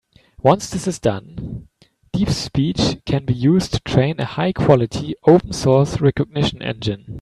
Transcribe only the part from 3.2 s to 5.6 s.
be used to train a high-quality open